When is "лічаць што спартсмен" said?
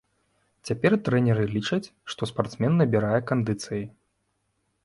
1.57-2.73